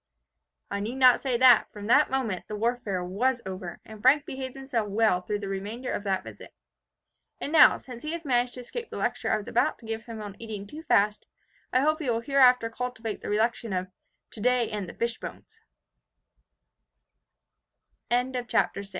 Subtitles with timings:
[0.71, 4.55] "I need not say that, from that moment, the warfare was over, and Frank behaved
[4.55, 6.55] himself well through the remainder of the visit.
[7.39, 10.05] "And now, since he has managed to escape the lecture I was about to give
[10.05, 11.27] him on eating too fast,
[11.71, 13.87] I hope he will hereafter cultivate the recollection